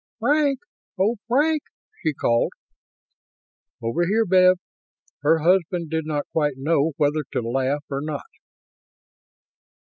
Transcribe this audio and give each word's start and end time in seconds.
"Frank! 0.19 0.61
Oh, 0.99 1.17
Frank!" 1.27 1.61
she 2.01 2.11
called. 2.15 2.53
"Over 3.83 4.07
here, 4.07 4.25
Bev." 4.25 4.57
Her 5.21 5.37
husband 5.43 5.91
did 5.91 6.07
not 6.07 6.25
quite 6.31 6.57
know 6.57 6.93
whether 6.97 7.23
to 7.33 7.41
laugh 7.47 7.83
or 7.87 8.01
not. 8.01 8.25